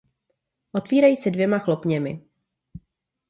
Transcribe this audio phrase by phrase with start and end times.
[0.71, 2.23] Otvírají se dvěma chlopněmi.